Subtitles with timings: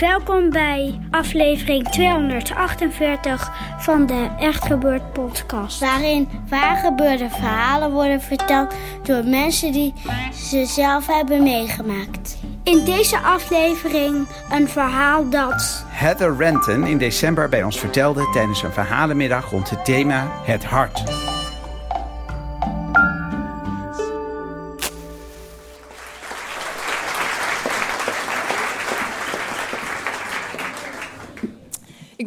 [0.00, 5.80] Welkom bij aflevering 248 van de Echt Gebeurd podcast.
[5.80, 9.94] Waarin waargebeurde verhalen worden verteld door mensen die
[10.32, 12.38] ze zelf hebben meegemaakt.
[12.64, 18.72] In deze aflevering een verhaal dat Heather Renton in december bij ons vertelde tijdens een
[18.72, 21.02] verhalenmiddag rond het thema Het Hart.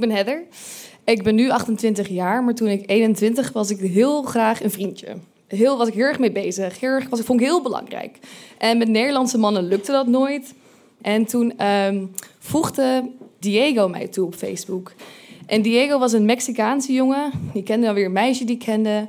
[0.02, 0.44] Ben Heather.
[1.04, 5.08] Ik ben nu 28 jaar, maar toen ik 21 was ik heel graag een vriendje.
[5.48, 6.80] Heel was ik heel erg mee bezig.
[6.80, 8.18] Heel erg, was, ik vond ik heel belangrijk.
[8.58, 10.54] En met Nederlandse mannen lukte dat nooit.
[11.02, 12.06] En toen ehm,
[12.40, 14.94] voegde Diego mij toe op Facebook.
[15.46, 17.32] En Diego was een Mexicaanse jongen.
[17.54, 19.08] Die kende dan weer een meisje die ik kende.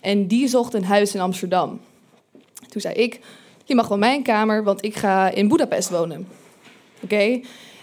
[0.00, 1.80] En die zocht een huis in Amsterdam.
[2.68, 3.20] Toen zei ik,
[3.64, 6.28] je mag wel mijn kamer, want ik ga in Budapest wonen.
[7.00, 7.40] Oké?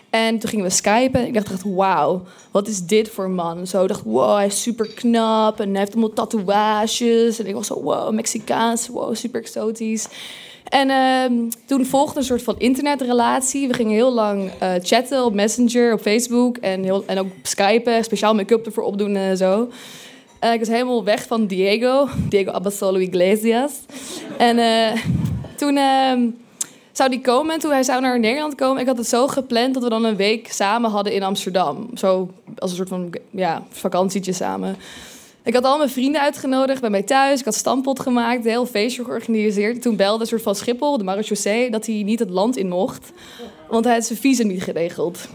[0.10, 1.28] En toen gingen we skypen.
[1.28, 3.68] Ik dacht echt, wauw, wat is dit voor man?
[3.68, 7.40] Zo dacht, wow, hij is super knap en hij heeft allemaal tatoeages.
[7.40, 10.08] En ik was zo, wow, Mexicaans, wow, super exotisch.
[10.70, 11.34] En ehm,
[11.66, 13.68] toen volgde een soort van internetrelatie.
[13.68, 18.04] We gingen heel lang eh, chatten op Messenger, op Facebook en, heel, en ook skypen,
[18.04, 19.70] speciaal make-up ervoor opdoen en zo.
[20.40, 23.72] En ik was helemaal weg van Diego, Diego Abasolo Iglesias.
[24.38, 25.02] En eh,
[25.56, 26.30] toen ehm,
[26.98, 28.82] zou die komen en toen hij zou naar Nederland komen.
[28.82, 31.90] Ik had het zo gepland dat we dan een week samen hadden in Amsterdam.
[31.94, 34.78] Zo als een soort van ja, vakantietje samen.
[35.44, 37.40] Ik had al mijn vrienden uitgenodigd bij mij thuis.
[37.40, 39.82] Ik had stampot gemaakt, een heel feestje georganiseerd.
[39.82, 43.12] Toen belde een soort van Schiphol, de marechaussee, dat hij niet het land in mocht.
[43.70, 45.28] Want hij had zijn visum niet geregeld.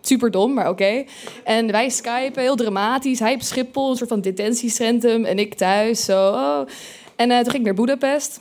[0.00, 1.04] Super dom, maar oké.
[1.44, 3.18] En wij skypen, heel dramatisch.
[3.18, 5.24] Hij op Schiphol, een soort van detentiecentrum.
[5.24, 6.28] En ik thuis, zo.
[6.28, 6.60] oh.
[7.16, 8.40] En eh, toen ging ik naar Budapest.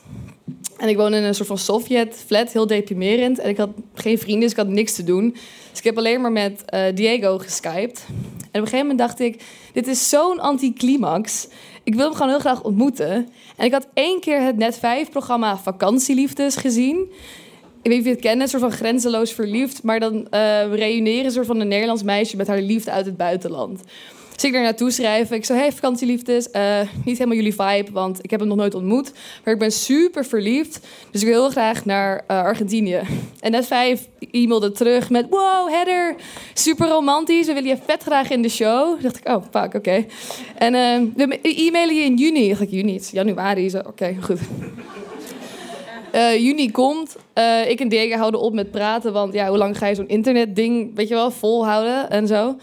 [0.78, 3.40] En ik woonde in een soort van Sovjet-flat, heel deprimerend.
[3.40, 5.31] En ik had geen vrienden, dus ik had niks te doen.
[5.69, 8.06] Dus ik heb alleen maar met eh, Diego geskyped.
[8.08, 9.44] En op een gegeven moment dacht ik,
[9.74, 11.47] dit is zo'n anticlimax.
[11.84, 13.30] Ik wil hem gewoon heel graag ontmoeten.
[13.56, 16.97] En ik had één keer het Net 5-programma Vakantieliefdes gezien.
[17.81, 19.84] Ik weet niet of je het kent, een soort van grenzeloos verliefd.
[19.84, 23.81] Maar dan eh reuneren soort van een Nederlands meisje met haar liefde uit het buitenland.
[24.35, 25.35] Dus ik daar naartoe schrijven.
[25.35, 28.73] Ik zo, hey vakantieliefdes, eh, niet helemaal jullie vibe, want ik heb hem nog nooit
[28.73, 29.12] ontmoet.
[29.44, 30.79] Maar ik ben super verliefd,
[31.12, 33.01] dus ik wil heel graag naar eh, Argentinië.
[33.40, 36.16] En net vijf e-mailde terug met, wow Heather,
[36.53, 39.01] super romantisch, we willen je vet graag in de show.
[39.01, 40.06] Dacht ik, oh fuck, oké.
[40.57, 42.50] En eh, we e-mailen je in juni.
[42.50, 43.69] Dacht ik, juni, is januari.
[43.69, 44.40] Zo, Oké, goed.
[46.38, 47.16] Juni komt.
[47.67, 49.13] Ik en Diego houden op met praten.
[49.13, 52.56] Want ja, hoe lang ga je zo'n internetding, weet je wel, volhouden en zo.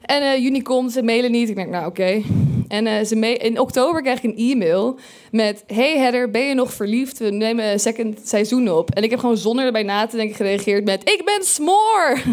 [0.00, 1.48] En eh, juni komt, ze mailen niet.
[1.48, 2.22] Ik denk, nou oké.
[2.68, 4.98] En eh, ze in oktober krijg ik een e-mail
[5.30, 5.64] met...
[5.66, 7.18] Hey Heather, ben je nog verliefd?
[7.18, 8.90] We nemen een second seizoen op.
[8.90, 11.10] En ik heb gewoon zonder erbij na te denken gereageerd met...
[11.10, 12.18] Ik ben Smoor!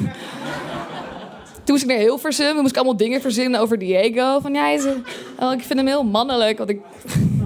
[1.64, 2.52] Toen moest ik naar Hilversum.
[2.52, 4.40] Toen moest ik allemaal dingen verzinnen over Diego.
[4.40, 4.74] Van ja,
[5.40, 6.58] oh, ik vind hem heel mannelijk.
[6.58, 6.80] Want ik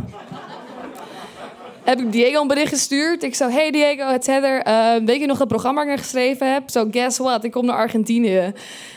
[1.90, 3.24] heb ik Diego een bericht gestuurd.
[3.24, 4.62] Ik zo, hey Diego, het is Heather.
[4.62, 6.70] Eh, weet je nog het programma dat ik geschreven heb?
[6.70, 7.44] Zo, guess what?
[7.44, 8.38] Ik kom naar Argentinië.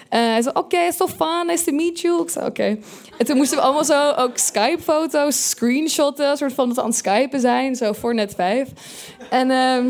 [0.08, 2.22] Eh, hij zei, oké, okay, so fun, nice to meet you.
[2.22, 2.78] Ik zei, oké.
[3.18, 6.30] En toen moesten we allemaal zo ook Skype-foto's screenshotten.
[6.30, 8.68] Een soort van dat aan het Skypen zijn, zo voor net vijf.
[9.30, 9.86] En, ehm,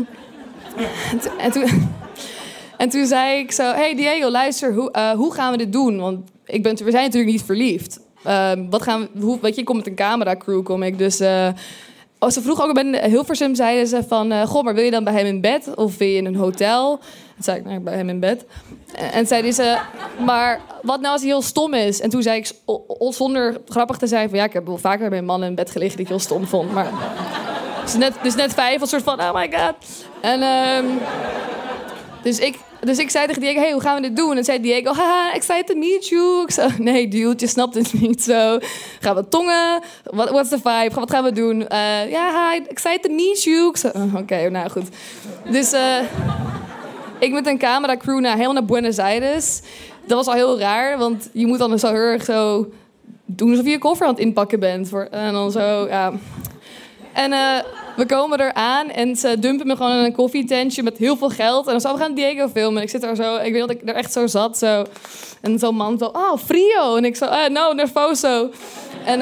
[1.11, 1.89] en, toen- en toen...
[2.77, 5.99] En toen zei ik zo, hey Diego, luister, hoe, eh, hoe gaan we dit doen?
[5.99, 7.99] Want ik ben, we zijn natuurlijk niet verliefd.
[8.23, 10.97] Ehm, wat gaan we, hoe, weet je, ik kom met een cameracrew, kom ik.
[10.97, 11.19] Dus
[12.21, 14.31] eh, oh, ze vroeg ook bij Hilversum, zeiden ze van...
[14.31, 16.35] eh, goh, maar wil je dan bij hem in bed of wil je in een
[16.35, 16.97] hotel?
[16.97, 18.45] Toen zei ik, nou, bij hem in bed.
[18.95, 19.77] En, en zeiden ze,
[20.25, 22.01] maar wat nou als hij heel stom is?
[22.01, 22.51] En toen zei ik,
[23.09, 24.29] zonder grappig te zijn...
[24.29, 26.19] van ja, ik heb wel vaker bij een man in bed gelegen die ik heel
[26.19, 26.71] stom vond.
[26.73, 26.91] Maar
[27.83, 29.75] dus net, net vijf, was soort van, oh my god.
[30.21, 30.41] En...
[30.41, 30.85] ehm,
[32.23, 34.37] dus ik, dus ik zei tegen Diego, hey, hoe gaan we dit doen?
[34.37, 36.41] En zei Diego, haha, excited to meet you.
[36.43, 38.57] Ik zei, nee dude, je snapt het niet zo.
[38.99, 39.81] Gaan we tongen?
[40.03, 40.95] What, what's the vibe?
[40.95, 41.67] Wat gaan we doen?
[41.67, 43.69] Eh, Ja, hi, excited to meet you.
[43.69, 44.87] Ik zei, oh, oké, nou goed.
[45.49, 45.97] Dus, eh,
[47.19, 49.61] ik met een cameracrew naar helemaal naar Buenos Aires.
[50.05, 52.69] Dat was al heel raar, want je moet dan zo heel erg zo
[53.25, 54.89] doen alsof je je koffer aan het inpakken bent.
[54.89, 56.11] Voor, en dan zo, ja.
[57.13, 57.57] En eh,
[58.01, 61.65] we komen eraan en ze dumpen me gewoon in een koffietentje met heel veel geld.
[61.65, 62.77] En dan zo, we gaan Diego filmen.
[62.77, 64.57] En ik zit er zo, ik weet dat ik er echt zo zat.
[64.57, 64.85] Zo.
[65.41, 66.95] En zo'n man zo, oh, frio.
[66.95, 68.49] En ik zo, uh, no, nervoso.
[69.05, 69.21] En,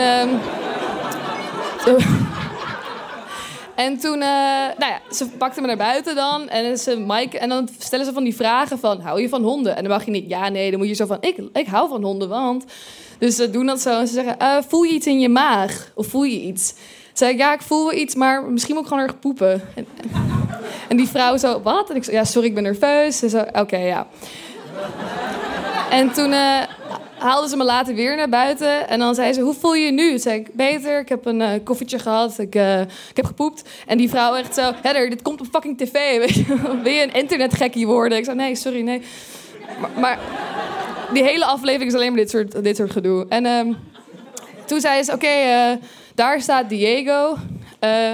[1.86, 1.98] zo.
[3.86, 6.50] en toen, uh, nou ja, ze pakten me naar buiten dan.
[6.50, 9.76] En, ze, Mike, en dan stellen ze van die vragen van, hou je van honden?
[9.76, 10.70] En dan mag je niet, ja, nee.
[10.70, 12.66] Dan moet je zo van, ik, ik hou van honden, want...
[13.20, 15.92] Dus ze doen dat zo en ze zeggen, uh, voel je iets in je maag?
[15.96, 16.74] Of voel je iets?
[17.20, 19.62] Zei ik, ja, ik voel wel iets, maar misschien moet ik gewoon erg poepen.
[19.76, 19.88] En,
[20.88, 21.90] en, die vrouw zo, wat?
[21.90, 23.18] En ik zei, ja, sorry, ik ben nerveus.
[23.18, 24.08] Ze zo, oké, ja.
[25.90, 26.62] En toen uh,
[27.18, 28.88] haalden ze me later weer naar buiten.
[28.88, 30.10] En dan zei ze, hoe voel je je nu?
[30.10, 33.70] Toen zei ik, beter, ik heb een uh, koffietje gehad, ik, uh, ik heb gepoept.
[33.86, 35.94] En die vrouw echt zo, Heather, dit komt op fucking tv.
[36.26, 36.46] Weet je?
[36.84, 38.18] Wil je een internetgekkie worden?
[38.18, 39.02] Ik zei, nee, sorry, nee.
[40.00, 40.20] Maar,
[41.14, 43.26] die hele aflevering is alleen maar dit soort, dit soort gedoe.
[43.30, 43.78] En um,
[44.66, 45.28] toen zei ze, oké...
[46.20, 47.38] daar staat Diego.
[47.84, 48.14] Uh,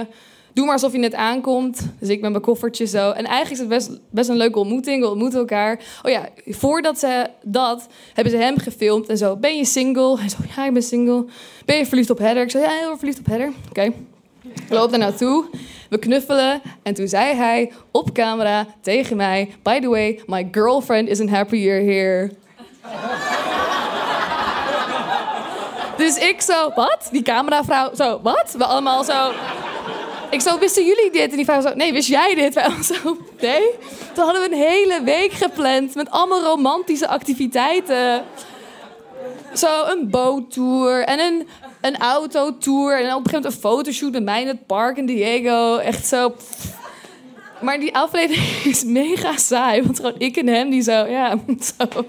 [0.52, 1.86] doe maar alsof je net aankomt.
[2.00, 3.10] Dus ik met mijn koffertje zo.
[3.10, 5.02] En eigenlijk is het best, best een leuke ontmoeting.
[5.02, 5.80] We ontmoeten elkaar.
[6.02, 9.08] Oh ja, voordat ze dat, hebben ze hem gefilmd.
[9.08, 10.18] En zo, ben je single?
[10.18, 11.24] Hij zo, ja, ik ben single.
[11.64, 12.42] Ben je verliefd op Heather?
[12.42, 13.48] Ik zo, ja, heel verliefd op Heather.
[13.48, 13.68] Oké.
[13.68, 13.94] Okay.
[14.68, 15.44] Loop daar naartoe.
[15.90, 16.60] We knuffelen.
[16.82, 19.54] En toen zei hij op camera tegen mij...
[19.62, 22.30] By the way, my girlfriend isn't happy you're here.
[25.96, 27.08] Dus ik zo, wat?
[27.10, 28.54] Die cameravrouw zo, wat?
[28.58, 29.32] We allemaal zo...
[30.30, 31.30] Ik zo, wisten jullie dit?
[31.30, 32.54] En die vrouw zo, nee, wist jij dit?
[32.54, 33.70] Wij allemaal zo, nee.
[34.14, 38.24] Toen hadden we een hele week gepland met allemaal romantische activiteiten.
[39.54, 41.48] Zo een boottour en een,
[41.80, 42.92] een autotour.
[42.92, 45.76] En op een gegeven moment een fotoshoot met mij in het park in Diego.
[45.76, 46.34] Echt zo...
[47.60, 49.82] Maar die aflevering is mega saai.
[49.82, 51.38] Want gewoon ik en hem die zo, ja,
[51.78, 52.04] zo.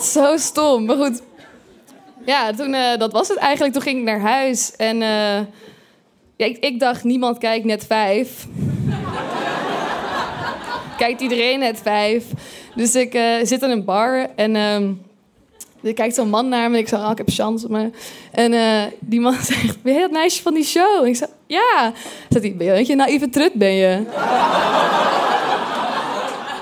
[0.00, 0.84] zo stom.
[0.84, 1.22] Maar goed,
[2.24, 3.72] ja, toen, uh, dat was het eigenlijk.
[3.72, 5.38] Toen ging ik naar huis en uh,
[6.36, 8.46] ja, ik, dacht, niemand kijkt net vijf.
[10.96, 12.24] kijkt iedereen net vijf.
[12.74, 15.02] Dus ik uh, zit in een bar en um,
[15.82, 16.76] er kijkt zo'n man naar me.
[16.76, 17.90] En ik zeg, oh, ik heb chance op me.
[18.32, 18.52] En
[19.00, 21.02] die man zegt, ben je het meisje van die show?
[21.02, 21.92] En ik zeg, ja.
[22.28, 24.02] Zegt hij, ben je een naïeve trut ben je?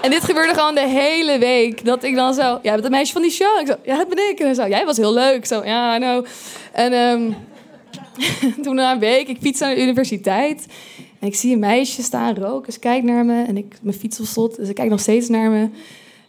[0.02, 1.84] En dit gebeurde gewoon de hele week.
[1.84, 3.60] Dat ik dan zo, bent een meisje van die show.
[3.60, 4.40] Ik zo, ja, dat ben ik.
[4.40, 5.46] En zo, jij was heel leuk.
[5.46, 6.26] Zo, ja, know.
[6.72, 7.36] En um,
[8.62, 10.66] toen na een week, ik fiets naar de universiteit.
[11.18, 12.72] En ik zie een meisje staan roken.
[12.72, 13.44] Ze kijkt naar me.
[13.44, 14.56] En ik, mijn fiets op slot.
[14.56, 15.68] Dus ze kijkt nog steeds naar me.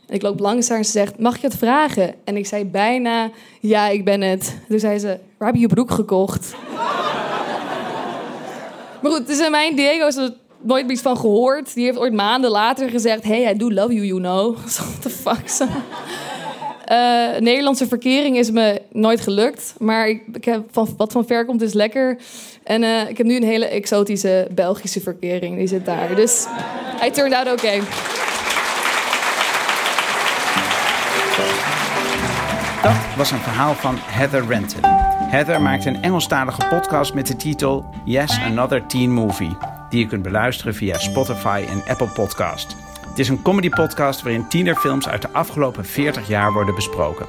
[0.07, 2.15] En ik loop langs haar en ze zegt, mag je het vragen?
[2.23, 3.29] En ik zei bijna,
[3.59, 4.57] ja, ik ben het.
[4.69, 6.55] Toen zei ze, waar heb je je broek gekocht?
[9.01, 11.73] maar goed, dus in mijn Diego is het nooit iets van gehoord.
[11.73, 14.57] Die heeft ooit maanden later gezegd: Hey, I do love you, you know.
[14.57, 15.67] What the fuck?
[16.91, 19.73] Uh, Nederlandse verkering is me nooit gelukt.
[19.77, 22.17] Maar ik, ik, heb van, wat van ver komt is lekker.
[22.63, 25.57] En uh, ik heb nu een hele exotische Belgische verkering.
[25.57, 26.15] Die zit daar.
[26.15, 26.45] Dus
[27.05, 27.81] I turned out okay.
[32.83, 34.81] Dat was een verhaal van Heather Renton.
[35.29, 40.23] Heather maakt een Engelstalige podcast met de titel Yes, Another Teen Movie die je kunt
[40.23, 42.75] beluisteren via Spotify en Apple Podcast.
[43.09, 47.25] Het is een comedy podcast waarin tienerfilms uit de afgelopen 40 jaar worden besproken.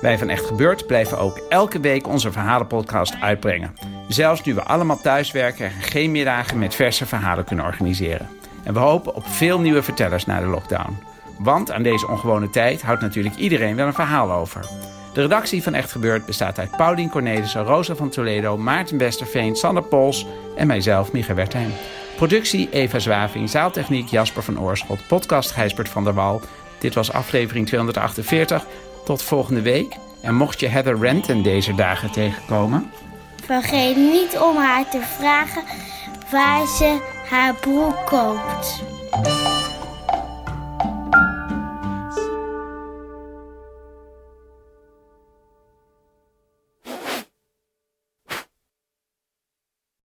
[0.00, 3.76] Wij van Echt Gebeurd blijven ook elke week onze verhalenpodcast uitbrengen.
[4.08, 8.28] Zelfs nu we allemaal thuiswerken en geen middagen met verse verhalen kunnen organiseren.
[8.62, 10.98] En we hopen op veel nieuwe vertellers na de lockdown.
[11.38, 14.66] Want aan deze ongewone tijd houdt natuurlijk iedereen wel een verhaal over.
[15.14, 19.82] De redactie van Echt Gebeurd bestaat uit Paulien Cornelissen, Rosa van Toledo, Maarten Westerveen, Sander
[19.82, 21.72] Pols en mijzelf, Micha Wertheim.
[22.16, 26.40] Productie Eva Zwaving, zaaltechniek Jasper van Oorschot, podcast Gijsbert van der Wal.
[26.78, 28.66] Dit was aflevering 248.
[29.04, 29.96] Tot volgende week.
[30.22, 32.90] En mocht je Heather Renton deze dagen tegenkomen...
[33.44, 35.62] Vergeet niet om haar te vragen
[36.30, 38.93] waar ze haar broek koopt.